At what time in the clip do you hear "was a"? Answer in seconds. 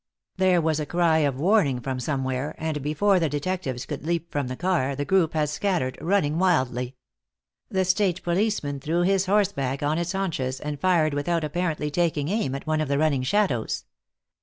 0.63-0.87